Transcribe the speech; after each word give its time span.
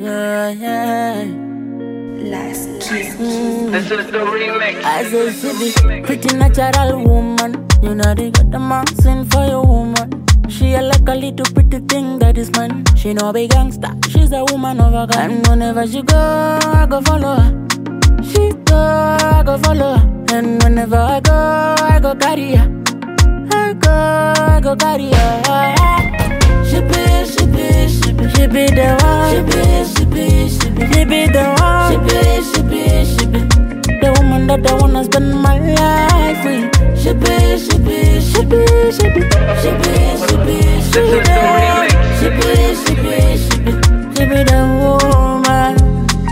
Yeah, 0.00 0.50
yeah. 0.50 1.24
Last 2.30 2.68
King. 2.88 3.72
This 3.72 3.90
is 3.90 4.06
the 4.12 4.18
remix. 4.18 4.78
Say 5.32 5.70
she 5.70 6.02
pretty 6.02 6.36
natural 6.36 7.02
woman. 7.02 7.66
You 7.82 7.94
know 7.96 8.14
they 8.14 8.30
got 8.30 8.50
the 8.50 8.58
mountain 8.60 9.28
for 9.30 9.44
your 9.46 9.64
woman. 9.66 10.24
She 10.48 10.74
a 10.74 10.82
like 10.82 11.08
a 11.08 11.14
little 11.14 11.46
pretty 11.52 11.80
thing 11.88 12.20
that 12.20 12.38
is 12.38 12.50
mine. 12.52 12.84
She 12.96 13.12
no 13.12 13.32
be 13.32 13.48
gangster, 13.48 13.90
she's 14.08 14.30
a 14.32 14.44
woman 14.52 14.80
of 14.80 14.94
a 14.94 15.06
kind. 15.12 15.32
And 15.32 15.46
whenever 15.48 15.86
she 15.86 16.02
go, 16.02 16.16
I 16.16 16.86
go 16.88 17.00
follow 17.02 17.34
her. 17.34 17.66
She 18.22 18.52
go, 18.64 18.76
I 18.76 19.42
go 19.44 19.58
follow 19.58 19.96
her. 19.96 20.24
And 20.32 20.62
whenever 20.62 20.96
I 20.96 21.20
go, 21.20 21.34
I 21.34 21.98
go 22.00 22.14
carry 22.14 22.54
her. 22.54 22.68
I 23.52 23.72
go, 23.74 23.90
I 23.90 24.60
go 24.62 24.76
carry 24.76 25.10
her. 25.12 25.77
Be, 28.48 28.66
she 28.66 28.72
be 28.72 28.74
the 28.74 28.88
one. 29.02 29.30
She 29.30 29.40
be, 29.44 29.62
she 29.84 30.04
be, 30.04 30.48
she 30.48 30.70
be, 30.70 30.82
she 30.92 31.04
be 31.04 31.26
the 31.28 31.44
one. 31.60 31.90
She 31.90 31.96
be, 32.06 32.18
she 32.42 32.60
be, 32.62 32.82
she 33.04 33.26
be 33.26 33.40
the 34.00 34.08
woman 34.18 34.46
that 34.46 34.66
I 34.66 34.74
wanna 34.74 35.04
spend 35.04 35.34
my 35.34 35.58
life 35.58 36.44
with. 36.44 36.72
She 36.98 37.12
be, 37.14 37.58
she 37.58 37.78
be, 37.78 38.20
she 38.20 38.44
be, 38.44 38.60
she 38.92 39.06
be, 39.14 39.24
she 39.60 39.70
be, 39.78 39.92
she 40.24 40.36
be, 40.44 40.56
she 40.90 41.00
be 41.00 41.18
the 41.26 41.36
one. 41.44 41.88
She 42.18 42.28
be, 42.30 42.46
she 42.82 42.94
be, 42.94 43.14
she 43.38 43.56
be, 43.64 43.72
she 44.14 44.24
be 44.26 44.40
the 44.44 44.60
woman. 44.80 45.76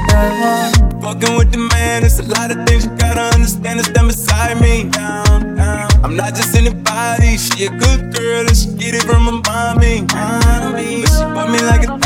The. 0.09 0.97
Fucking 1.03 1.37
with 1.39 1.53
the 1.53 1.59
man, 1.59 2.05
it's 2.05 2.19
a 2.19 2.23
lot 2.25 2.51
of 2.51 2.67
things 2.67 2.85
you 2.85 2.91
gotta 2.97 3.23
understand. 3.35 3.81
It's 3.81 3.89
them 3.91 4.09
beside 4.09 4.61
me. 4.61 4.89
Down, 4.91 5.55
down. 5.57 5.89
I'm 6.03 6.17
not 6.17 6.35
just 6.35 6.55
anybody. 6.57 7.37
She 7.37 7.67
a 7.67 7.71
good 7.71 8.13
girl 8.15 8.47
and 8.47 8.57
she 8.57 8.69
get 8.75 8.95
it 8.95 9.03
from 9.03 9.25
her 9.27 9.41
mommy. 9.47 10.03
mommy. 10.13 11.03
But 11.03 11.11
she 11.11 11.25
put 11.25 11.51
me 11.51 11.61
like 11.63 11.87
a 11.87 12.06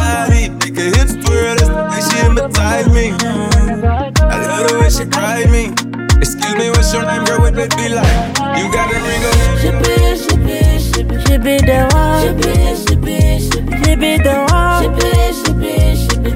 it 7.61 7.77
be 7.77 7.89
like? 7.89 8.37
You 8.59 8.67
got 8.73 8.89
a 8.91 8.99
ring 9.05 9.25
on 9.29 9.35
She 9.61 9.71
be, 9.83 9.95
she 10.17 10.35
be, 10.47 10.59
she 10.81 11.03
be, 11.05 11.17
she 11.27 11.37
be 11.39 11.55
the 11.69 11.79
one. 11.93 12.21
She 12.23 12.31
be, 12.41 12.53
she 12.83 12.95
be, 12.97 13.17
she 13.49 13.61
be, 13.61 13.73
she 13.85 13.93
be 13.97 14.13
the 14.17 14.37
one. 14.49 14.81
She 14.81 14.89
be, 14.97 15.09
she 15.39 15.53
be, 15.61 15.73
she 15.97 16.15
be 16.25 16.31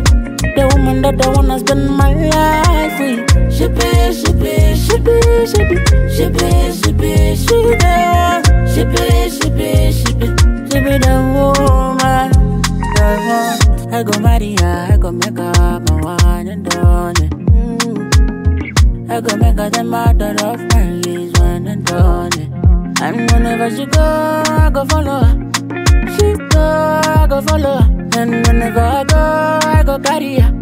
the 0.57 0.65
woman 0.73 1.03
that 1.03 1.21
I 1.25 1.29
wanna 1.31 1.59
spend 1.61 1.89
my 1.91 2.13
life 2.13 2.99
with. 3.01 3.21
She 3.53 3.67
be, 3.69 3.91
she 4.13 4.31
be, 4.43 4.53
she 4.77 4.97
be, 5.01 5.17
she 5.49 5.61
be, 5.65 5.77
she 6.15 6.29
be, 6.29 6.51
she 6.79 6.93
be, 6.93 7.13
she 7.37 7.57
the 7.83 7.95
one. 8.13 8.43
She 8.73 8.83
be, 8.85 9.05
she 9.31 9.49
be, 9.51 9.93
she 9.93 10.13
be, 10.21 10.27
she 10.69 10.79
be 10.85 10.95
the 10.99 11.15
woman. 11.35 12.29
The 12.95 13.07
one. 13.33 13.95
I 13.95 14.03
go 14.03 14.19
marry 14.21 14.57
her, 14.61 14.89
I 14.93 14.97
go 14.99 15.11
make 15.13 15.37
her 15.39 15.53
I 19.15 19.21
go 19.21 19.37
make 19.37 19.57
her 19.59 19.71
the 19.71 19.85
mother 19.85 20.35
of 20.43 20.59
my 20.75 20.91
years, 21.07 21.33
one 21.39 21.69
and 21.69 21.89
only. 21.93 22.51
And 23.01 23.31
whenever 23.31 23.71
she 23.71 23.87
go, 23.87 24.03
I 24.03 24.69
go 24.75 24.85
follow 24.87 25.21
her. 25.23 25.35
She 26.19 26.35
go, 26.51 27.01
I 27.05 27.25
go 27.29 27.41
follow 27.43 27.79
her. 27.79 28.09
And 28.19 28.45
whenever 28.45 28.81
I 28.81 29.05
go, 29.05 29.19
I 29.69 29.83
go 29.87 30.01
carry 30.01 30.41
her. 30.41 30.53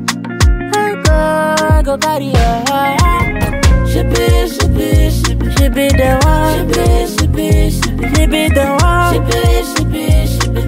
I 0.74 1.00
go, 1.02 1.14
I 1.14 1.82
go 1.82 1.96
carry 1.96 2.28
her. 2.28 3.86
She 3.86 4.02
be, 4.02 4.48
she 4.50 4.68
be, 4.68 5.10
she 5.10 5.34
be, 5.34 5.50
she 5.56 5.68
be 5.70 5.88
the 5.88 6.20
one. 6.22 6.58
She 6.58 6.76
be, 6.76 7.06
she 7.08 7.26
be, 7.26 7.70
she 7.70 7.90
be, 7.96 8.14
she 8.14 8.26
be 8.26 8.48
the 8.52 8.66
one. 8.82 9.14
She 9.14 9.18
be, 9.28 9.40
she 9.64 9.84
be, 9.92 10.26
she 10.26 10.48
be 10.50 10.60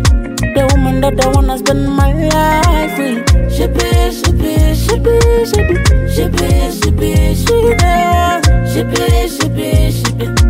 the 0.54 0.70
woman 0.72 1.02
that 1.02 1.22
I 1.22 1.28
wanna 1.28 1.58
spend 1.58 1.86
my 1.94 2.12
life 2.14 2.96
with. 2.98 3.52
She 3.52 3.66
be, 3.66 4.10
she 4.10 4.32
be, 4.32 4.74
she 4.74 4.98
be, 4.98 5.20
she 5.44 5.60
be, 5.68 6.08
she 6.08 6.28
be, 6.28 6.63
she 8.74 8.82
be, 8.82 9.28
she 9.28 9.48
be 9.50 9.94
the 10.18 10.24
one. 10.26 10.43